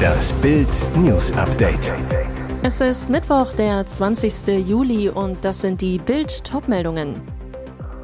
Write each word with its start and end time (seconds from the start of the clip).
Das 0.00 0.32
Bild 0.34 0.68
News 0.96 1.32
Update. 1.32 1.92
Es 2.62 2.80
ist 2.80 3.08
Mittwoch, 3.08 3.52
der 3.52 3.86
20. 3.86 4.66
Juli 4.66 5.08
und 5.08 5.44
das 5.44 5.60
sind 5.60 5.80
die 5.80 5.98
Bild 5.98 6.44
Topmeldungen. 6.44 7.20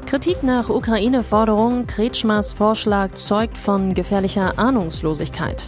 Kritik 0.05 0.41
nach 0.41 0.69
Ukraine-Forderung, 0.69 1.85
Kretschmers 1.85 2.53
Vorschlag 2.53 3.11
zeugt 3.15 3.57
von 3.57 3.93
gefährlicher 3.93 4.57
Ahnungslosigkeit. 4.57 5.65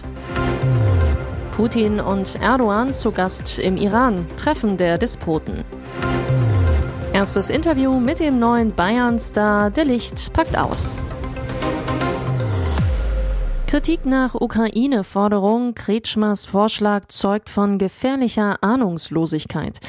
Putin 1.58 2.00
und 2.00 2.42
Erdogan 2.42 2.94
zu 2.94 3.12
Gast 3.12 3.60
im 3.60 3.76
Iran, 3.76 4.26
Treffen 4.38 4.78
der 4.78 4.98
Despoten. 4.98 5.66
Erstes 7.12 7.50
Interview 7.50 8.00
mit 8.00 8.20
dem 8.20 8.40
neuen 8.40 8.74
Bayern-Star, 8.74 9.72
der 9.72 9.86
Licht 9.86 10.32
packt 10.32 10.58
aus. 10.58 10.98
Kritik 13.70 14.04
nach 14.04 14.34
Ukraine-Forderung, 14.34 15.76
Kretschmers 15.76 16.48
Vorschlag 16.48 17.06
zeugt 17.10 17.52
von 17.52 17.78
gefährlicher 17.78 18.64
Ahnungslosigkeit. 18.64 19.80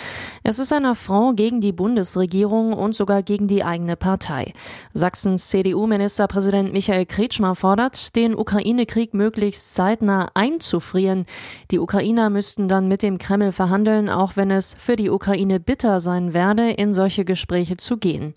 Es 0.43 0.59
ist 0.59 0.73
ein 0.73 0.85
Affront 0.85 1.37
gegen 1.37 1.61
die 1.61 1.73
Bundesregierung 1.73 2.75
und 2.75 2.95
sogar 2.95 3.23
gegen 3.23 3.49
die 3.49 3.65
eigene 3.65 3.97
Partei. 3.97 4.53
Sachsens 4.93 5.49
CDU-Ministerpräsident 5.49 6.73
Michael 6.73 7.07
Kretschmer 7.07 7.55
fordert, 7.55 8.15
den 8.17 8.37
Ukraine-Krieg 8.37 9.15
möglichst 9.15 9.75
zeitnah 9.75 10.31
einzufrieren. 10.35 11.25
Die 11.71 11.79
Ukrainer 11.79 12.29
müssten 12.29 12.69
dann 12.69 12.87
mit 12.87 13.03
dem 13.03 13.17
Kreml 13.17 13.53
verhandeln, 13.53 14.11
auch 14.11 14.37
wenn 14.37 14.51
es 14.51 14.77
für 14.79 14.97
die 14.97 15.11
Ukraine 15.11 15.59
bitter 15.59 16.01
sein 16.01 16.35
werde, 16.35 16.71
in 16.71 16.93
solche 16.93 17.25
Gespräche 17.25 17.79
zu 17.79 17.97
gehen. 17.97 18.35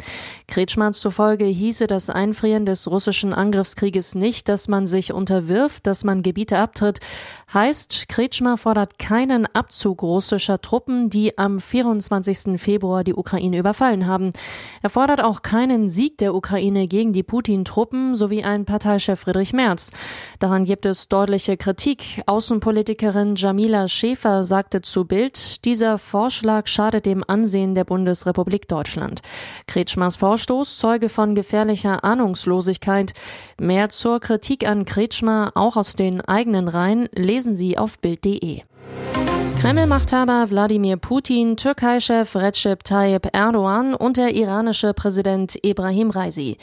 Kretschmer 0.48 0.94
zufolge 0.94 1.46
hieße 1.46 1.88
das 1.88 2.10
Einfrieren 2.10 2.66
des 2.66 2.90
russischen 2.90 3.34
Angriffskrieges 3.34 4.16
nicht, 4.16 4.48
dass 4.48 4.68
man 4.68 4.88
sich 4.88 5.12
unter 5.12 5.34
unterwirft, 5.34 5.88
dass 5.88 6.04
man 6.04 6.22
Gebiete 6.22 6.58
abtritt, 6.58 7.00
heißt, 7.54 8.08
Kretschmer 8.08 8.58
fordert 8.58 9.00
keinen 9.00 9.46
Abzug 9.48 10.04
russischer 10.04 10.62
Truppen, 10.62 11.10
die 11.10 11.38
am 11.38 11.60
24. 11.60 11.93
Februar 12.58 13.04
die 13.04 13.14
Ukraine 13.14 13.58
überfallen 13.58 14.08
haben. 14.08 14.34
Er 14.82 14.90
fordert 14.90 15.22
auch 15.24 15.42
keinen 15.42 15.90
Sieg 15.90 16.18
der 16.18 16.36
Ukraine 16.36 16.88
gegen 16.88 17.14
die 17.14 17.24
Putin-Truppen 17.24 18.16
sowie 18.16 18.44
ein 18.44 18.66
Parteichef 18.66 19.20
Friedrich 19.20 19.54
Merz. 19.54 19.92
Daran 20.40 20.66
gibt 20.66 20.86
es 20.86 21.08
deutliche 21.08 21.58
Kritik. 21.58 22.22
Außenpolitikerin 22.26 23.36
Jamila 23.36 23.88
Schäfer 23.88 24.44
sagte 24.44 24.82
zu 24.82 25.06
Bild, 25.06 25.66
dieser 25.66 25.98
Vorschlag 25.98 26.68
schadet 26.68 27.06
dem 27.06 27.24
Ansehen 27.28 27.76
der 27.76 27.84
Bundesrepublik 27.84 28.68
Deutschland. 28.68 29.22
Kretschmers 29.68 30.16
Vorstoß 30.18 30.78
zeuge 30.78 31.10
von 31.10 31.36
gefährlicher 31.36 32.04
Ahnungslosigkeit. 32.04 33.14
Mehr 33.60 33.90
zur 33.90 34.20
Kritik 34.20 34.68
an 34.68 34.86
Kretschmer 34.86 35.52
auch 35.56 35.78
aus 35.78 35.96
den 35.96 36.22
eigenen 36.22 36.68
Reihen 36.68 37.10
lesen 37.14 37.56
Sie 37.56 37.78
auf 37.78 38.00
Bild.de. 38.00 38.62
Kreml-Machthaber 39.64 40.50
Wladimir 40.50 40.98
Putin, 40.98 41.56
Türkei-Chef 41.56 42.36
Recep 42.36 42.84
Tayyip 42.84 43.30
Erdogan 43.32 43.94
und 43.94 44.18
der 44.18 44.36
iranische 44.36 44.94
Präsident 44.94 45.58
Ibrahim 45.64 46.10
Raisi. 46.10 46.58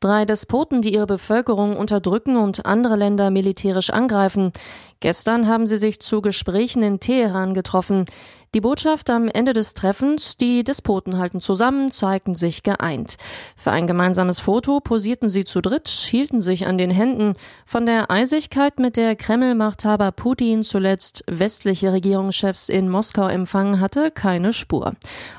Drei 0.00 0.24
Despoten, 0.24 0.80
die 0.80 0.94
ihre 0.94 1.06
Bevölkerung 1.06 1.76
unterdrücken 1.76 2.38
und 2.38 2.64
andere 2.64 2.96
Länder 2.96 3.28
militärisch 3.30 3.90
angreifen. 3.90 4.52
Gestern 5.00 5.46
haben 5.46 5.66
sie 5.66 5.76
sich 5.76 6.00
zu 6.00 6.22
Gesprächen 6.22 6.82
in 6.82 6.98
Teheran 6.98 7.52
getroffen. 7.52 8.06
Die 8.54 8.60
Botschaft 8.60 9.10
am 9.10 9.28
Ende 9.28 9.52
des 9.52 9.74
Treffens, 9.74 10.36
die 10.36 10.64
Despoten 10.64 11.18
halten 11.18 11.40
zusammen, 11.40 11.90
zeigten 11.90 12.34
sich 12.34 12.62
geeint. 12.62 13.16
Für 13.56 13.72
ein 13.72 13.86
gemeinsames 13.86 14.40
Foto 14.40 14.80
posierten 14.80 15.28
sie 15.28 15.44
zu 15.44 15.60
dritt, 15.60 15.88
hielten 15.88 16.40
sich 16.40 16.66
an 16.66 16.78
den 16.78 16.90
Händen. 16.90 17.34
Von 17.66 17.84
der 17.86 18.10
Eisigkeit, 18.10 18.78
mit 18.78 18.96
der 18.96 19.16
Kreml-Machthaber 19.16 20.12
Putin 20.12 20.62
zuletzt 20.62 21.24
westliche 21.26 21.92
Regierungschefs 21.92 22.68
in 22.68 22.88
Moskau 22.88 23.28
empfangen 23.28 23.80
hatte, 23.80 24.10
keine 24.10 24.52
Spur. 24.52 24.94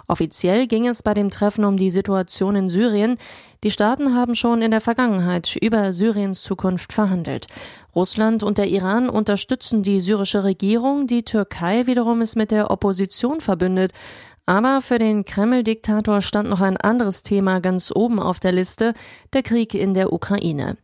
Offiziell 0.08 0.68
ging 0.68 0.88
es 0.88 1.04
bei 1.04 1.14
dem 1.14 1.30
Treffen 1.30 1.66
um 1.66 1.76
die 1.76 1.90
Situation 1.90 2.56
in 2.56 2.70
Syrien. 2.70 3.18
Die 3.64 3.72
Staaten 3.72 4.16
haben 4.16 4.36
schon 4.36 4.62
in 4.62 4.72
der 4.72 4.80
Vergangenheit 4.80 5.58
über 5.60 5.92
Syriens 5.92 6.42
Zukunft 6.44 6.94
verhandelt. 6.94 7.48
Russland 7.94 8.42
und 8.42 8.58
der 8.58 8.68
Iran 8.68 9.10
unterstützen 9.10 9.84
die 9.84 10.00
syrische 10.00 10.46
Regierung, 10.46 11.08
die 11.08 11.24
Türkei 11.24 11.88
wiederum 11.88 12.22
ist 12.22 12.38
mit 12.38 12.52
der 12.52 12.72
Opposition 12.72 13.42
verbündet. 13.42 13.92
Aber 14.50 14.82
für 14.82 14.98
den 14.98 15.26
Kreml-Diktator 15.26 16.22
stand 16.22 16.50
noch 16.50 16.62
ein 16.62 16.78
anderes 16.78 17.22
Thema 17.22 17.60
ganz 17.60 17.92
oben 17.94 18.18
auf 18.18 18.40
der 18.40 18.54
Liste, 18.54 18.94
der 19.34 19.44
Krieg 19.44 19.74
in 19.74 19.94
der 19.94 20.14
Ukraine. 20.14 20.78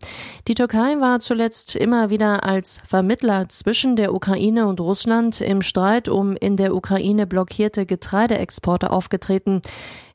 Die 0.50 0.54
Türkei 0.54 1.00
war 1.00 1.22
zuletzt 1.22 1.78
immer 1.78 2.10
wieder 2.10 2.44
als 2.44 2.82
Vermittler 2.86 3.48
zwischen 3.48 3.96
der 3.96 4.14
Ukraine 4.14 4.68
und 4.68 4.82
Russland 4.82 5.40
im 5.40 5.62
Streit 5.62 6.10
um 6.10 6.36
in 6.36 6.58
der 6.58 6.76
Ukraine 6.76 7.26
blockierte 7.26 7.86
Getreideexporte 7.86 8.92
aufgetreten. 8.92 9.62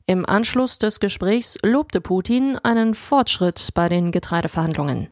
Im 0.05 0.27
Anschluss 0.27 0.77
des 0.77 0.99
Gesprächs 0.99 1.57
lobte 1.63 2.01
Putin 2.01 2.59
einen 2.61 2.93
Fortschritt 2.93 3.69
bei 3.73 3.89
den 3.89 4.11
Getreideverhandlungen. 4.11 5.07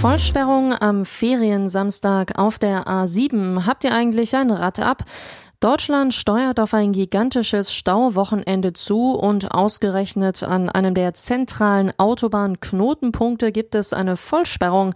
Vollsperrung 0.00 0.74
am 0.74 1.06
Feriensamstag 1.06 2.38
auf 2.38 2.58
der 2.58 2.86
A7. 2.86 3.66
Habt 3.66 3.84
ihr 3.84 3.92
eigentlich 3.92 4.36
ein 4.36 4.50
Rad 4.50 4.78
ab? 4.78 5.04
Deutschland 5.64 6.12
steuert 6.12 6.60
auf 6.60 6.74
ein 6.74 6.92
gigantisches 6.92 7.72
Stauwochenende 7.72 8.74
zu 8.74 9.12
und 9.12 9.50
ausgerechnet 9.50 10.42
an 10.42 10.68
einem 10.68 10.92
der 10.92 11.14
zentralen 11.14 11.90
Autobahnknotenpunkte 11.96 13.50
gibt 13.50 13.74
es 13.74 13.94
eine 13.94 14.18
Vollsperrung. 14.18 14.92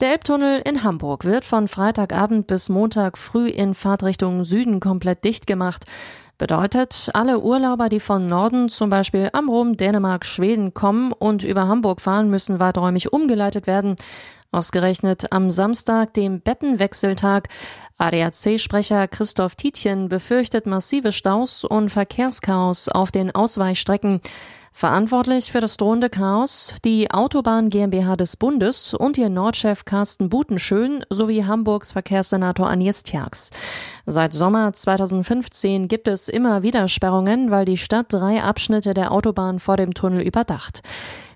Der 0.00 0.10
Elbtunnel 0.10 0.60
in 0.64 0.82
Hamburg 0.82 1.24
wird 1.24 1.44
von 1.44 1.68
Freitagabend 1.68 2.48
bis 2.48 2.68
Montag 2.68 3.16
früh 3.16 3.46
in 3.46 3.74
Fahrtrichtung 3.74 4.44
Süden 4.44 4.80
komplett 4.80 5.22
dicht 5.24 5.46
gemacht. 5.46 5.84
Bedeutet, 6.36 7.10
alle 7.14 7.38
Urlauber, 7.38 7.88
die 7.88 8.00
von 8.00 8.26
Norden, 8.26 8.68
zum 8.68 8.90
Beispiel 8.90 9.30
Amrum, 9.32 9.76
Dänemark, 9.76 10.24
Schweden 10.24 10.74
kommen 10.74 11.12
und 11.12 11.44
über 11.44 11.68
Hamburg 11.68 12.00
fahren, 12.00 12.28
müssen 12.28 12.58
weiträumig 12.58 13.12
umgeleitet 13.12 13.68
werden. 13.68 13.94
Ausgerechnet 14.50 15.30
am 15.30 15.50
Samstag, 15.50 16.14
dem 16.14 16.40
Bettenwechseltag. 16.40 17.48
ADAC-Sprecher 17.98 19.06
Christoph 19.06 19.56
Tietjen 19.56 20.08
befürchtet 20.08 20.64
massive 20.64 21.12
Staus 21.12 21.64
und 21.64 21.90
Verkehrschaos 21.90 22.88
auf 22.88 23.10
den 23.10 23.34
Ausweichstrecken. 23.34 24.22
Verantwortlich 24.72 25.50
für 25.50 25.60
das 25.60 25.76
drohende 25.76 26.08
Chaos 26.08 26.72
die 26.84 27.10
Autobahn 27.10 27.68
GmbH 27.68 28.16
des 28.16 28.36
Bundes 28.36 28.94
und 28.94 29.18
ihr 29.18 29.28
Nordchef 29.28 29.84
Carsten 29.84 30.28
Butenschön 30.30 31.04
sowie 31.10 31.44
Hamburgs 31.44 31.92
Verkehrssenator 31.92 32.70
Agnes 32.70 33.02
Tjax. 33.02 33.50
Seit 34.06 34.32
Sommer 34.32 34.72
2015 34.72 35.88
gibt 35.88 36.08
es 36.08 36.28
immer 36.28 36.62
wieder 36.62 36.88
Sperrungen, 36.88 37.50
weil 37.50 37.64
die 37.64 37.76
Stadt 37.76 38.06
drei 38.10 38.42
Abschnitte 38.42 38.94
der 38.94 39.10
Autobahn 39.10 39.58
vor 39.58 39.76
dem 39.76 39.94
Tunnel 39.94 40.22
überdacht. 40.22 40.80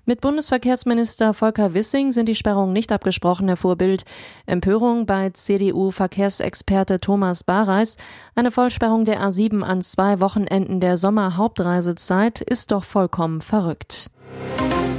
Mit 0.05 0.19
Bundesverkehrsminister 0.19 1.33
Volker 1.33 1.73
Wissing 1.73 2.11
sind 2.11 2.27
die 2.27 2.35
Sperrungen 2.35 2.73
nicht 2.73 2.91
abgesprochen, 2.91 3.47
erfuhr 3.47 3.77
Bild. 3.77 4.03
Empörung 4.45 5.05
bei 5.05 5.29
CDU-Verkehrsexperte 5.29 6.99
Thomas 6.99 7.45
Bareis. 7.45 7.95
Eine 8.35 8.51
Vollsperrung 8.51 9.05
der 9.05 9.21
A7 9.21 9.61
an 9.61 9.81
zwei 9.81 10.19
Wochenenden 10.19 10.81
der 10.81 10.97
Sommerhauptreisezeit 10.97 12.41
ist 12.41 12.71
doch 12.71 12.83
vollkommen 12.83 13.39
verrückt. 13.39 14.11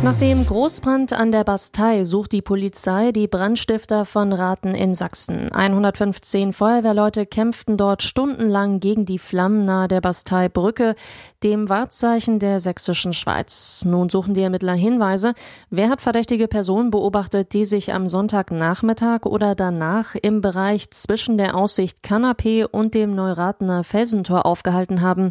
Nach 0.04 0.19
dem 0.19 0.44
Großbrand 0.44 1.15
an 1.15 1.32
der 1.32 1.44
Bastei 1.44 2.04
sucht 2.04 2.32
die 2.32 2.42
Polizei 2.42 3.10
die 3.10 3.26
Brandstifter 3.26 4.04
von 4.04 4.34
Raten 4.34 4.75
in 4.75 4.92
Sachsen. 4.92 5.50
115 5.50 6.53
Feuerwehrleute 6.53 7.25
kämpften 7.25 7.78
dort 7.78 8.03
stundenlang 8.03 8.81
gegen 8.81 9.06
die 9.06 9.19
Flammen 9.19 9.64
nahe 9.64 9.88
der 9.88 10.03
Bastei-Brücke, 10.03 10.94
dem 11.43 11.70
Wahrzeichen 11.70 12.38
der 12.38 12.60
sächsischen 12.60 13.14
Schweiz. 13.14 13.82
Nun 13.87 14.10
suchen 14.10 14.34
die 14.34 14.43
Ermittler 14.43 14.75
Hinweise. 14.75 15.32
Wer 15.70 15.88
hat 15.88 16.03
verdächtige 16.03 16.48
Personen 16.48 16.91
beobachtet, 16.91 17.54
die 17.54 17.64
sich 17.64 17.94
am 17.94 18.06
Sonntagnachmittag 18.06 19.25
oder 19.25 19.54
danach 19.54 20.14
im 20.20 20.43
Bereich 20.43 20.90
zwischen 20.90 21.38
der 21.38 21.56
Aussicht 21.56 22.02
Kanapee 22.02 22.67
und 22.70 22.93
dem 22.93 23.14
Neuratener 23.14 23.84
Felsentor 23.84 24.44
aufgehalten 24.44 25.00
haben? 25.00 25.31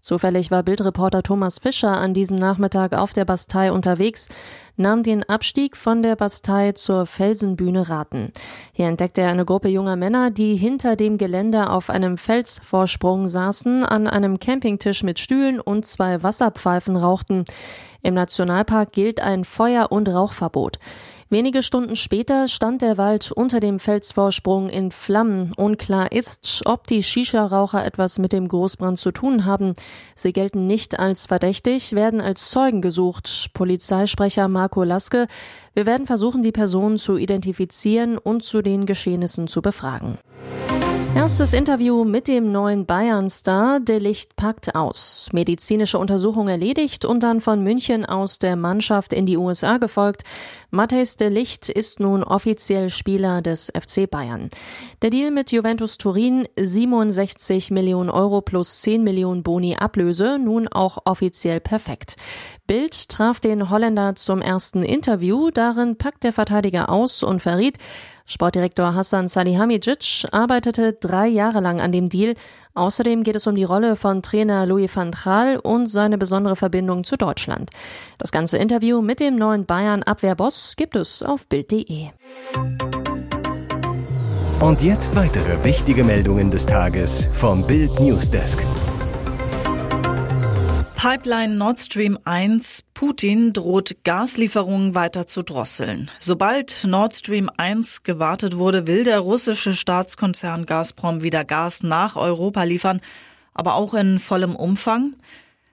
Zufällig 0.00 0.50
war 0.50 0.62
Bildreporter 0.62 1.22
Thomas 1.22 1.58
Fischer 1.58 1.96
an 1.96 2.14
diesem 2.14 2.36
Nachmittag 2.36 2.94
auf 2.94 3.12
der 3.12 3.24
Bastei 3.24 3.70
unterwegs, 3.70 4.28
nahm 4.76 5.02
den 5.02 5.22
Abstieg 5.28 5.76
von 5.76 6.02
der 6.02 6.16
Bastei 6.16 6.72
zur 6.72 7.04
Felsenbühne 7.04 7.88
Raten. 7.88 8.32
Hier 8.72 8.86
entdeckte 8.86 9.20
er 9.20 9.30
eine 9.30 9.44
Gruppe 9.44 9.68
junger 9.68 9.96
Männer, 9.96 10.30
die 10.30 10.56
hinter 10.56 10.96
dem 10.96 11.18
Geländer 11.18 11.72
auf 11.72 11.90
einem 11.90 12.16
Felsvorsprung 12.16 13.28
saßen, 13.28 13.84
an 13.84 14.06
einem 14.06 14.38
Campingtisch 14.38 15.02
mit 15.02 15.18
Stühlen 15.18 15.60
und 15.60 15.86
zwei 15.86 16.22
Wasserpfeifen 16.22 16.96
rauchten. 16.96 17.44
Im 18.02 18.14
Nationalpark 18.14 18.92
gilt 18.92 19.20
ein 19.20 19.44
Feuer- 19.44 19.92
und 19.92 20.08
Rauchverbot. 20.08 20.78
Wenige 21.32 21.62
Stunden 21.62 21.94
später 21.94 22.48
stand 22.48 22.82
der 22.82 22.98
Wald 22.98 23.30
unter 23.30 23.60
dem 23.60 23.78
Felsvorsprung 23.78 24.68
in 24.68 24.90
Flammen. 24.90 25.52
Unklar 25.56 26.10
ist, 26.10 26.62
ob 26.64 26.88
die 26.88 27.04
Shisha-Raucher 27.04 27.86
etwas 27.86 28.18
mit 28.18 28.32
dem 28.32 28.48
Großbrand 28.48 28.98
zu 28.98 29.12
tun 29.12 29.44
haben. 29.44 29.74
Sie 30.16 30.32
gelten 30.32 30.66
nicht 30.66 30.98
als 30.98 31.26
verdächtig, 31.26 31.92
werden 31.92 32.20
als 32.20 32.50
Zeugen 32.50 32.80
gesucht. 32.80 33.50
Polizeisprecher 33.54 34.48
Marco 34.48 34.82
Laske. 34.82 35.28
Wir 35.72 35.86
werden 35.86 36.08
versuchen, 36.08 36.42
die 36.42 36.50
Personen 36.50 36.98
zu 36.98 37.16
identifizieren 37.16 38.18
und 38.18 38.42
zu 38.42 38.60
den 38.60 38.84
Geschehnissen 38.84 39.46
zu 39.46 39.62
befragen. 39.62 40.18
Erstes 41.16 41.52
Interview 41.52 42.04
mit 42.04 42.28
dem 42.28 42.52
neuen 42.52 42.86
Bayern-Star. 42.86 43.80
De 43.80 43.98
Licht 43.98 44.36
packt 44.36 44.76
aus. 44.76 45.28
Medizinische 45.32 45.98
Untersuchung 45.98 46.46
erledigt 46.46 47.04
und 47.04 47.24
dann 47.24 47.40
von 47.40 47.64
München 47.64 48.06
aus 48.06 48.38
der 48.38 48.54
Mannschaft 48.54 49.12
in 49.12 49.26
die 49.26 49.36
USA 49.36 49.78
gefolgt. 49.78 50.22
Matthäus 50.70 51.16
de 51.16 51.28
Licht 51.28 51.68
ist 51.68 51.98
nun 51.98 52.22
offiziell 52.22 52.90
Spieler 52.90 53.42
des 53.42 53.72
FC 53.76 54.08
Bayern. 54.08 54.50
Der 55.02 55.10
Deal 55.10 55.32
mit 55.32 55.50
Juventus 55.50 55.98
Turin 55.98 56.46
67 56.56 57.72
Millionen 57.72 58.08
Euro 58.08 58.40
plus 58.40 58.80
10 58.82 59.02
Millionen 59.02 59.42
Boni 59.42 59.76
Ablöse 59.76 60.38
nun 60.38 60.68
auch 60.68 60.98
offiziell 61.06 61.58
perfekt. 61.58 62.14
Bild 62.68 63.08
traf 63.08 63.40
den 63.40 63.68
Holländer 63.68 64.14
zum 64.14 64.40
ersten 64.40 64.84
Interview. 64.84 65.50
Darin 65.50 65.98
packt 65.98 66.22
der 66.22 66.32
Verteidiger 66.32 66.88
aus 66.88 67.24
und 67.24 67.42
verriet, 67.42 67.78
Sportdirektor 68.30 68.94
Hassan 68.94 69.26
Salihamidzic 69.26 70.24
arbeitete 70.30 70.92
drei 70.92 71.26
Jahre 71.26 71.58
lang 71.58 71.80
an 71.80 71.90
dem 71.90 72.08
Deal. 72.08 72.34
Außerdem 72.74 73.24
geht 73.24 73.34
es 73.34 73.48
um 73.48 73.56
die 73.56 73.64
Rolle 73.64 73.96
von 73.96 74.22
Trainer 74.22 74.66
Louis 74.66 74.94
van 74.94 75.10
Gaal 75.10 75.58
und 75.58 75.88
seine 75.88 76.16
besondere 76.16 76.54
Verbindung 76.54 77.02
zu 77.02 77.16
Deutschland. 77.16 77.70
Das 78.18 78.30
ganze 78.30 78.56
Interview 78.56 79.02
mit 79.02 79.18
dem 79.18 79.34
neuen 79.34 79.66
Bayern 79.66 80.04
Abwehrboss 80.04 80.74
gibt 80.76 80.94
es 80.94 81.24
auf 81.24 81.48
Bild.de. 81.48 82.10
Und 84.60 84.82
jetzt 84.82 85.16
weitere 85.16 85.64
wichtige 85.64 86.04
Meldungen 86.04 86.52
des 86.52 86.66
Tages 86.66 87.26
vom 87.32 87.66
Bild 87.66 87.98
Newsdesk. 87.98 88.64
Pipeline 91.02 91.56
Nord 91.56 91.80
Stream 91.80 92.18
1 92.24 92.84
Putin 92.92 93.54
droht 93.54 94.04
Gaslieferungen 94.04 94.94
weiter 94.94 95.26
zu 95.26 95.42
drosseln. 95.42 96.10
Sobald 96.18 96.84
Nord 96.84 97.14
Stream 97.14 97.48
1 97.56 98.02
gewartet 98.02 98.58
wurde, 98.58 98.86
will 98.86 99.02
der 99.02 99.20
russische 99.20 99.72
Staatskonzern 99.72 100.66
Gazprom 100.66 101.22
wieder 101.22 101.46
Gas 101.46 101.82
nach 101.82 102.16
Europa 102.16 102.64
liefern, 102.64 103.00
aber 103.54 103.76
auch 103.76 103.94
in 103.94 104.18
vollem 104.18 104.54
Umfang. 104.54 105.16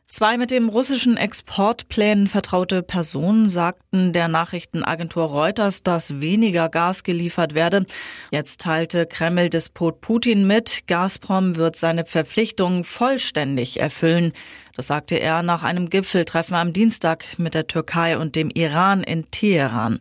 Zwei 0.10 0.38
mit 0.38 0.52
dem 0.52 0.70
russischen 0.70 1.18
Exportplänen 1.18 2.28
vertraute 2.28 2.82
Personen 2.82 3.50
sagten 3.50 4.14
der 4.14 4.30
Nachrichtenagentur 4.30 5.26
Reuters, 5.26 5.84
dass 5.84 6.22
weniger 6.22 6.70
Gas 6.70 7.04
geliefert 7.04 7.56
werde. 7.56 7.86
Jetzt 8.32 8.62
teilte 8.62 9.06
Kreml-Despot 9.06 10.00
Putin 10.00 10.48
mit, 10.48 10.88
Gazprom 10.88 11.58
wird 11.58 11.76
seine 11.76 12.06
Verpflichtungen 12.06 12.86
vollständig 12.86 13.82
erfüllen. 13.82 14.32
Das 14.78 14.88
sagte 14.88 15.16
er 15.16 15.44
nach 15.44 15.64
einem 15.64 15.90
Gipfeltreffen 15.90 16.56
am 16.56 16.72
Dienstag 16.72 17.38
mit 17.38 17.54
der 17.54 17.68
Türkei 17.68 18.18
und 18.18 18.38
dem 18.38 18.50
Iran 18.50 19.04
in 19.04 19.30
Teheran. 19.30 20.00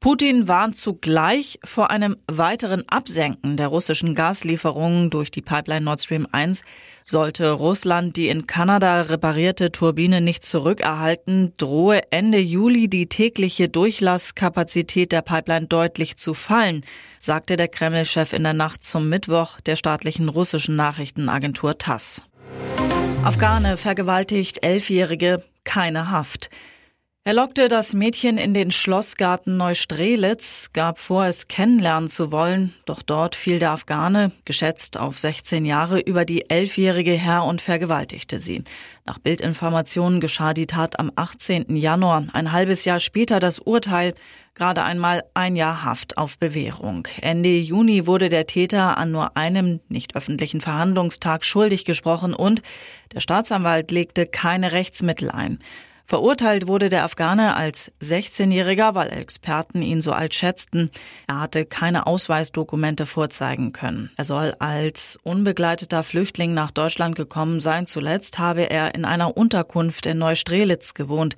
Putin 0.00 0.46
warnt 0.46 0.76
zugleich 0.76 1.58
vor 1.64 1.90
einem 1.90 2.18
weiteren 2.28 2.88
Absenken 2.88 3.56
der 3.56 3.66
russischen 3.66 4.14
Gaslieferungen 4.14 5.10
durch 5.10 5.32
die 5.32 5.42
Pipeline 5.42 5.84
Nord 5.84 6.00
Stream 6.00 6.28
1. 6.30 6.62
Sollte 7.10 7.52
Russland 7.52 8.18
die 8.18 8.28
in 8.28 8.46
Kanada 8.46 9.00
reparierte 9.00 9.72
Turbine 9.72 10.20
nicht 10.20 10.42
zurückerhalten, 10.42 11.54
drohe 11.56 12.02
Ende 12.12 12.36
Juli 12.36 12.88
die 12.88 13.06
tägliche 13.06 13.70
Durchlasskapazität 13.70 15.10
der 15.12 15.22
Pipeline 15.22 15.68
deutlich 15.68 16.18
zu 16.18 16.34
fallen, 16.34 16.82
sagte 17.18 17.56
der 17.56 17.68
Kreml-Chef 17.68 18.34
in 18.34 18.42
der 18.42 18.52
Nacht 18.52 18.82
zum 18.82 19.08
Mittwoch 19.08 19.58
der 19.62 19.76
staatlichen 19.76 20.28
russischen 20.28 20.76
Nachrichtenagentur 20.76 21.78
TASS. 21.78 22.24
Afghane 23.24 23.78
vergewaltigt 23.78 24.62
Elfjährige, 24.62 25.42
keine 25.64 26.10
Haft. 26.10 26.50
Er 27.28 27.34
lockte 27.34 27.68
das 27.68 27.92
Mädchen 27.92 28.38
in 28.38 28.54
den 28.54 28.70
Schlossgarten 28.70 29.58
Neustrelitz, 29.58 30.70
gab 30.72 30.98
vor, 30.98 31.26
es 31.26 31.46
kennenlernen 31.46 32.08
zu 32.08 32.32
wollen, 32.32 32.72
doch 32.86 33.02
dort 33.02 33.36
fiel 33.36 33.58
der 33.58 33.72
Afghane, 33.72 34.32
geschätzt 34.46 34.98
auf 34.98 35.18
16 35.18 35.66
Jahre, 35.66 36.00
über 36.00 36.24
die 36.24 36.48
Elfjährige 36.48 37.10
her 37.10 37.44
und 37.44 37.60
vergewaltigte 37.60 38.40
sie. 38.40 38.64
Nach 39.04 39.18
Bildinformationen 39.18 40.20
geschah 40.22 40.54
die 40.54 40.64
Tat 40.64 40.98
am 40.98 41.12
18. 41.16 41.76
Januar, 41.76 42.28
ein 42.32 42.50
halbes 42.50 42.86
Jahr 42.86 42.98
später 42.98 43.40
das 43.40 43.58
Urteil, 43.58 44.14
gerade 44.54 44.82
einmal 44.82 45.22
ein 45.34 45.54
Jahr 45.54 45.84
Haft 45.84 46.16
auf 46.16 46.38
Bewährung. 46.38 47.08
Ende 47.20 47.58
Juni 47.58 48.06
wurde 48.06 48.30
der 48.30 48.46
Täter 48.46 48.96
an 48.96 49.10
nur 49.10 49.36
einem 49.36 49.80
nicht 49.90 50.16
öffentlichen 50.16 50.62
Verhandlungstag 50.62 51.44
schuldig 51.44 51.84
gesprochen 51.84 52.32
und 52.32 52.62
der 53.12 53.20
Staatsanwalt 53.20 53.90
legte 53.90 54.24
keine 54.24 54.72
Rechtsmittel 54.72 55.30
ein. 55.30 55.58
Verurteilt 56.08 56.66
wurde 56.66 56.88
der 56.88 57.04
Afghane 57.04 57.54
als 57.54 57.92
16-Jähriger, 58.00 58.94
weil 58.94 59.12
Experten 59.12 59.82
ihn 59.82 60.00
so 60.00 60.12
alt 60.12 60.32
schätzten. 60.32 60.90
Er 61.26 61.40
hatte 61.42 61.66
keine 61.66 62.06
Ausweisdokumente 62.06 63.04
vorzeigen 63.04 63.72
können. 63.72 64.10
Er 64.16 64.24
soll 64.24 64.56
als 64.58 65.18
unbegleiteter 65.22 66.02
Flüchtling 66.02 66.54
nach 66.54 66.70
Deutschland 66.70 67.14
gekommen 67.14 67.60
sein. 67.60 67.86
Zuletzt 67.86 68.38
habe 68.38 68.70
er 68.70 68.94
in 68.94 69.04
einer 69.04 69.36
Unterkunft 69.36 70.06
in 70.06 70.16
Neustrelitz 70.16 70.94
gewohnt. 70.94 71.36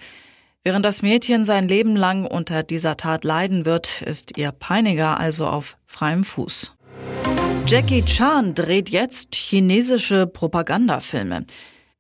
Während 0.63 0.85
das 0.85 1.03
Mädchen 1.03 1.45
sein 1.45 1.67
Leben 1.67 1.97
lang 1.97 2.25
unter 2.25 2.63
dieser 2.63 2.97
Tat 2.97 3.25
leiden 3.25 3.65
wird, 3.65 4.03
ist 4.03 4.39
ihr 4.39 4.53
Peiniger 4.53 5.19
also 5.19 5.49
auf 5.49 5.79
freiem 5.87 6.23
Fuß. 6.23 6.77
Jackie 7.67 8.05
Chan 8.05 8.55
dreht 8.55 8.89
jetzt 8.89 9.35
chinesische 9.35 10.29
Propagandafilme. 10.29 11.45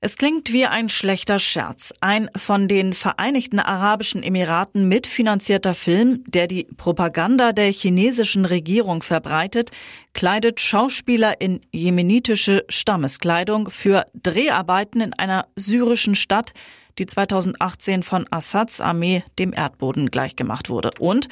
Es 0.02 0.16
klingt 0.16 0.50
wie 0.50 0.64
ein 0.64 0.88
schlechter 0.88 1.38
Scherz. 1.38 1.92
Ein 2.00 2.30
von 2.34 2.68
den 2.68 2.94
Vereinigten 2.94 3.60
Arabischen 3.60 4.22
Emiraten 4.22 4.88
mitfinanzierter 4.88 5.74
Film, 5.74 6.24
der 6.26 6.46
die 6.46 6.64
Propaganda 6.64 7.52
der 7.52 7.70
chinesischen 7.70 8.46
Regierung 8.46 9.02
verbreitet, 9.02 9.72
kleidet 10.14 10.58
Schauspieler 10.58 11.42
in 11.42 11.60
jemenitische 11.70 12.64
Stammeskleidung 12.70 13.68
für 13.68 14.06
Dreharbeiten 14.14 15.02
in 15.02 15.12
einer 15.12 15.48
syrischen 15.54 16.14
Stadt, 16.14 16.54
die 16.98 17.04
2018 17.04 18.02
von 18.02 18.26
Assads 18.30 18.80
Armee 18.80 19.22
dem 19.38 19.52
Erdboden 19.52 20.10
gleichgemacht 20.10 20.70
wurde. 20.70 20.92
Und 20.98 21.28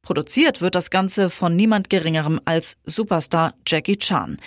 produziert 0.00 0.60
wird 0.60 0.76
das 0.76 0.90
Ganze 0.90 1.28
von 1.28 1.56
niemand 1.56 1.90
Geringerem 1.90 2.40
als 2.44 2.76
Superstar 2.86 3.54
Jackie 3.66 3.96
Chan. 3.96 4.38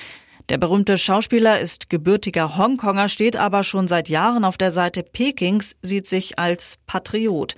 Der 0.49 0.59
berühmte 0.59 0.97
Schauspieler 0.99 1.59
ist 1.59 1.89
gebürtiger 1.89 2.55
Hongkonger, 2.55 3.09
steht 3.09 3.35
aber 3.35 3.63
schon 3.63 3.87
seit 3.87 4.09
Jahren 4.09 4.45
auf 4.45 4.57
der 4.57 4.69
Seite 4.69 5.01
Pekings, 5.01 5.75
sieht 5.81 6.05
sich 6.05 6.37
als 6.37 6.77
Patriot. 6.85 7.55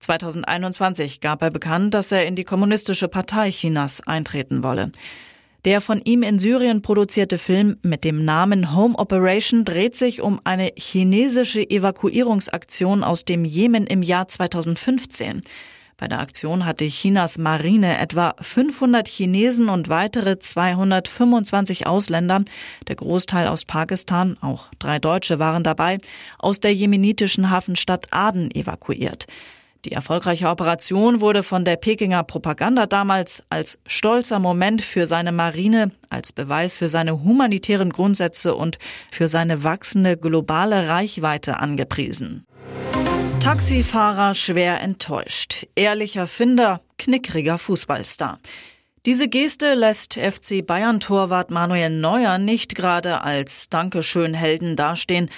2021 0.00 1.20
gab 1.20 1.42
er 1.42 1.50
bekannt, 1.50 1.94
dass 1.94 2.12
er 2.12 2.26
in 2.26 2.36
die 2.36 2.44
Kommunistische 2.44 3.08
Partei 3.08 3.50
Chinas 3.50 4.06
eintreten 4.06 4.62
wolle. 4.62 4.92
Der 5.64 5.80
von 5.80 6.00
ihm 6.00 6.22
in 6.22 6.38
Syrien 6.38 6.82
produzierte 6.82 7.36
Film 7.36 7.78
mit 7.82 8.04
dem 8.04 8.24
Namen 8.24 8.76
Home 8.76 8.96
Operation 8.96 9.64
dreht 9.64 9.96
sich 9.96 10.22
um 10.22 10.40
eine 10.44 10.70
chinesische 10.76 11.68
Evakuierungsaktion 11.68 13.02
aus 13.02 13.24
dem 13.24 13.44
Jemen 13.44 13.88
im 13.88 14.02
Jahr 14.02 14.28
2015. 14.28 15.42
Bei 16.00 16.06
der 16.06 16.20
Aktion 16.20 16.64
hatte 16.64 16.86
Chinas 16.86 17.38
Marine 17.38 17.98
etwa 17.98 18.36
500 18.40 19.08
Chinesen 19.08 19.68
und 19.68 19.88
weitere 19.88 20.38
225 20.38 21.88
Ausländer, 21.88 22.44
der 22.86 22.94
Großteil 22.94 23.48
aus 23.48 23.64
Pakistan, 23.64 24.36
auch 24.40 24.68
drei 24.78 25.00
Deutsche 25.00 25.40
waren 25.40 25.64
dabei, 25.64 25.98
aus 26.38 26.60
der 26.60 26.72
jemenitischen 26.72 27.50
Hafenstadt 27.50 28.06
Aden 28.12 28.52
evakuiert. 28.52 29.26
Die 29.84 29.92
erfolgreiche 29.92 30.48
Operation 30.48 31.20
wurde 31.20 31.42
von 31.42 31.64
der 31.64 31.76
Pekinger 31.76 32.22
Propaganda 32.22 32.86
damals 32.86 33.42
als 33.50 33.80
stolzer 33.86 34.38
Moment 34.38 34.82
für 34.82 35.04
seine 35.04 35.32
Marine, 35.32 35.90
als 36.10 36.32
Beweis 36.32 36.76
für 36.76 36.88
seine 36.88 37.24
humanitären 37.24 37.90
Grundsätze 37.90 38.54
und 38.54 38.78
für 39.10 39.26
seine 39.26 39.64
wachsende 39.64 40.16
globale 40.16 40.86
Reichweite 40.86 41.58
angepriesen. 41.58 42.44
Taxifahrer 43.48 44.34
schwer 44.34 44.82
enttäuscht. 44.82 45.66
Ehrlicher 45.74 46.26
Finder, 46.26 46.82
knickriger 46.98 47.56
Fußballstar. 47.56 48.40
Diese 49.06 49.26
Geste 49.26 49.72
lässt 49.72 50.18
FC 50.18 50.66
Bayern-Torwart 50.66 51.50
Manuel 51.50 51.88
Neuer 51.88 52.36
nicht 52.36 52.74
gerade 52.74 53.22
als 53.22 53.70
Dankeschön-Helden 53.70 54.76
dastehen. 54.76 55.30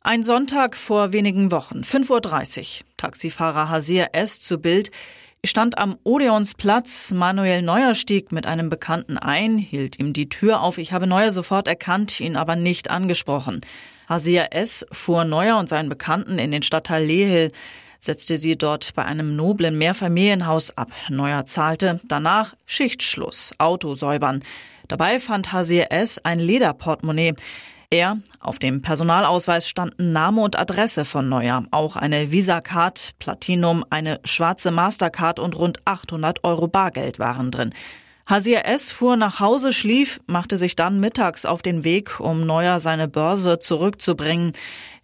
Ein 0.00 0.22
Sonntag 0.22 0.74
vor 0.74 1.12
wenigen 1.12 1.52
Wochen, 1.52 1.82
5.30 1.82 2.80
Uhr. 2.80 2.86
Taxifahrer 2.96 3.68
Hasir 3.68 4.08
S. 4.14 4.40
zu 4.40 4.56
Bild. 4.56 4.90
Stand 5.44 5.76
am 5.76 5.98
Odeonsplatz. 6.02 7.12
Manuel 7.12 7.60
Neuer 7.60 7.92
stieg 7.92 8.32
mit 8.32 8.46
einem 8.46 8.70
Bekannten 8.70 9.18
ein, 9.18 9.58
hielt 9.58 9.98
ihm 9.98 10.14
die 10.14 10.30
Tür 10.30 10.62
auf. 10.62 10.78
Ich 10.78 10.94
habe 10.94 11.06
Neuer 11.06 11.30
sofort 11.30 11.68
erkannt, 11.68 12.20
ihn 12.20 12.36
aber 12.36 12.56
nicht 12.56 12.88
angesprochen. 12.88 13.60
Hasir 14.10 14.48
S. 14.50 14.84
fuhr 14.90 15.24
Neuer 15.24 15.56
und 15.56 15.68
seinen 15.68 15.88
Bekannten 15.88 16.40
in 16.40 16.50
den 16.50 16.64
Stadtteil 16.64 17.04
Lehel. 17.04 17.52
setzte 18.00 18.38
sie 18.38 18.58
dort 18.58 18.92
bei 18.96 19.04
einem 19.04 19.36
noblen 19.36 19.78
Mehrfamilienhaus 19.78 20.76
ab. 20.76 20.90
Neuer 21.10 21.44
zahlte 21.44 22.00
danach 22.08 22.56
Schichtschluss, 22.66 23.54
Auto 23.58 23.94
säubern. 23.94 24.42
Dabei 24.88 25.20
fand 25.20 25.52
Hasir 25.52 25.92
S. 25.92 26.18
ein 26.24 26.40
Lederportemonnaie. 26.40 27.34
Er, 27.88 28.18
auf 28.40 28.58
dem 28.58 28.82
Personalausweis 28.82 29.68
standen 29.68 30.10
Name 30.10 30.40
und 30.40 30.58
Adresse 30.58 31.04
von 31.04 31.28
Neuer, 31.28 31.62
auch 31.70 31.94
eine 31.94 32.32
Visa-Card, 32.32 33.12
Platinum, 33.20 33.84
eine 33.90 34.18
schwarze 34.24 34.72
Mastercard 34.72 35.38
und 35.38 35.56
rund 35.56 35.78
800 35.84 36.42
Euro 36.42 36.66
Bargeld 36.66 37.20
waren 37.20 37.52
drin. 37.52 37.72
Hasir 38.30 38.64
S. 38.64 38.92
fuhr 38.92 39.16
nach 39.16 39.40
Hause, 39.40 39.72
schlief, 39.72 40.20
machte 40.28 40.56
sich 40.56 40.76
dann 40.76 41.00
mittags 41.00 41.44
auf 41.44 41.62
den 41.62 41.82
Weg, 41.82 42.20
um 42.20 42.46
Neuer 42.46 42.78
seine 42.78 43.08
Börse 43.08 43.58
zurückzubringen. 43.58 44.52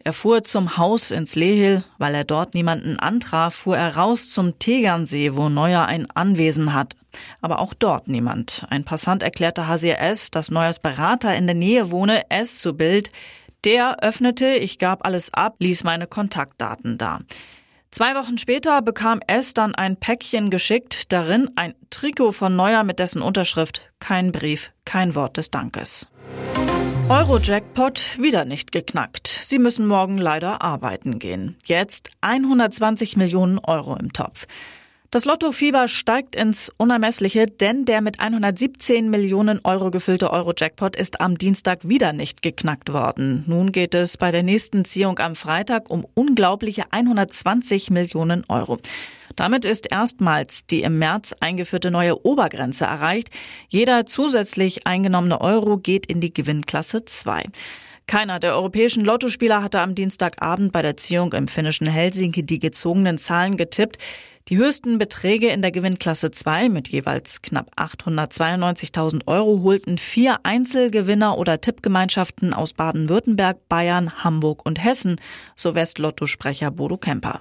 Er 0.04 0.12
fuhr 0.12 0.44
zum 0.44 0.76
Haus 0.76 1.10
ins 1.10 1.34
Lehil, 1.34 1.82
weil 1.98 2.14
er 2.14 2.22
dort 2.22 2.54
niemanden 2.54 3.00
antraf, 3.00 3.56
fuhr 3.56 3.76
er 3.76 3.96
raus 3.96 4.30
zum 4.30 4.60
Tegernsee, 4.60 5.34
wo 5.34 5.48
Neuer 5.48 5.86
ein 5.86 6.08
Anwesen 6.12 6.72
hat. 6.72 6.94
Aber 7.40 7.58
auch 7.58 7.74
dort 7.74 8.06
niemand. 8.06 8.64
Ein 8.70 8.84
Passant 8.84 9.24
erklärte 9.24 9.66
Hasir 9.66 9.98
S., 9.98 10.30
dass 10.30 10.52
Neuers 10.52 10.78
Berater 10.78 11.34
in 11.34 11.48
der 11.48 11.56
Nähe 11.56 11.90
wohne, 11.90 12.30
S 12.30 12.58
zu 12.58 12.74
Bild. 12.74 13.10
Der 13.64 14.04
öffnete, 14.04 14.54
ich 14.54 14.78
gab 14.78 15.04
alles 15.04 15.34
ab, 15.34 15.56
ließ 15.58 15.82
meine 15.82 16.06
Kontaktdaten 16.06 16.96
da. 16.96 17.18
Zwei 17.90 18.14
Wochen 18.14 18.36
später 18.38 18.82
bekam 18.82 19.20
S 19.26 19.54
dann 19.54 19.74
ein 19.74 19.96
Päckchen 19.96 20.50
geschickt, 20.50 21.12
darin 21.12 21.50
ein 21.56 21.74
Trikot 21.90 22.32
von 22.32 22.54
Neuer 22.54 22.84
mit 22.84 22.98
dessen 22.98 23.22
Unterschrift, 23.22 23.90
kein 24.00 24.32
Brief, 24.32 24.72
kein 24.84 25.14
Wort 25.14 25.36
des 25.36 25.50
Dankes. 25.50 26.08
Euro-Jackpot 27.08 28.18
wieder 28.18 28.44
nicht 28.44 28.72
geknackt. 28.72 29.28
Sie 29.28 29.60
müssen 29.60 29.86
morgen 29.86 30.18
leider 30.18 30.60
arbeiten 30.60 31.20
gehen. 31.20 31.56
Jetzt 31.64 32.10
120 32.20 33.16
Millionen 33.16 33.60
Euro 33.60 33.96
im 33.96 34.12
Topf. 34.12 34.46
Das 35.16 35.24
Lottofieber 35.24 35.88
steigt 35.88 36.36
ins 36.36 36.70
Unermessliche, 36.76 37.46
denn 37.46 37.86
der 37.86 38.02
mit 38.02 38.20
117 38.20 39.08
Millionen 39.08 39.60
Euro 39.64 39.90
gefüllte 39.90 40.30
Euro-Jackpot 40.30 40.94
ist 40.94 41.22
am 41.22 41.38
Dienstag 41.38 41.88
wieder 41.88 42.12
nicht 42.12 42.42
geknackt 42.42 42.92
worden. 42.92 43.42
Nun 43.46 43.72
geht 43.72 43.94
es 43.94 44.18
bei 44.18 44.30
der 44.30 44.42
nächsten 44.42 44.84
Ziehung 44.84 45.18
am 45.18 45.34
Freitag 45.34 45.88
um 45.88 46.06
unglaubliche 46.12 46.84
120 46.90 47.88
Millionen 47.88 48.44
Euro. 48.50 48.78
Damit 49.36 49.64
ist 49.64 49.90
erstmals 49.90 50.66
die 50.66 50.82
im 50.82 50.98
März 50.98 51.34
eingeführte 51.40 51.90
neue 51.90 52.22
Obergrenze 52.26 52.84
erreicht. 52.84 53.30
Jeder 53.70 54.04
zusätzlich 54.04 54.86
eingenommene 54.86 55.40
Euro 55.40 55.78
geht 55.78 56.04
in 56.04 56.20
die 56.20 56.34
Gewinnklasse 56.34 57.06
2. 57.06 57.44
Keiner 58.06 58.38
der 58.38 58.54
europäischen 58.54 59.04
Lottospieler 59.04 59.64
hatte 59.64 59.80
am 59.80 59.96
Dienstagabend 59.96 60.70
bei 60.70 60.80
der 60.80 60.96
Ziehung 60.96 61.32
im 61.32 61.48
finnischen 61.48 61.88
Helsinki 61.88 62.44
die 62.44 62.60
gezogenen 62.60 63.18
Zahlen 63.18 63.56
getippt. 63.56 63.98
Die 64.48 64.58
höchsten 64.58 64.98
Beträge 64.98 65.48
in 65.48 65.60
der 65.60 65.72
Gewinnklasse 65.72 66.30
2 66.30 66.68
mit 66.68 66.86
jeweils 66.86 67.42
knapp 67.42 67.68
892.000 67.76 69.26
Euro 69.26 69.60
holten 69.64 69.98
vier 69.98 70.38
Einzelgewinner 70.44 71.36
oder 71.36 71.60
Tippgemeinschaften 71.60 72.54
aus 72.54 72.74
Baden-Württemberg, 72.74 73.68
Bayern, 73.68 74.22
Hamburg 74.22 74.64
und 74.64 74.84
Hessen, 74.84 75.20
so 75.56 75.74
West-Lotto-Sprecher 75.74 76.70
Bodo 76.70 76.96
Kemper. 76.96 77.40